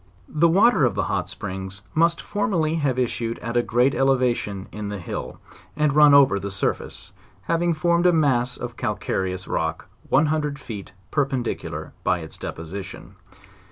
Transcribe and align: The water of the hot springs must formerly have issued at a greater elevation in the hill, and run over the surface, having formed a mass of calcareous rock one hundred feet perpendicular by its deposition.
The 0.29 0.47
water 0.47 0.83
of 0.83 0.95
the 0.95 1.03
hot 1.03 1.29
springs 1.29 1.83
must 1.93 2.21
formerly 2.23 2.73
have 2.73 2.97
issued 2.97 3.37
at 3.37 3.55
a 3.55 3.61
greater 3.61 3.99
elevation 3.99 4.67
in 4.71 4.89
the 4.89 4.97
hill, 4.97 5.39
and 5.77 5.93
run 5.95 6.15
over 6.15 6.39
the 6.39 6.49
surface, 6.49 7.13
having 7.43 7.75
formed 7.75 8.07
a 8.07 8.11
mass 8.11 8.57
of 8.57 8.75
calcareous 8.77 9.47
rock 9.47 9.89
one 10.09 10.25
hundred 10.25 10.57
feet 10.57 10.93
perpendicular 11.11 11.93
by 12.03 12.17
its 12.21 12.39
deposition. 12.39 13.13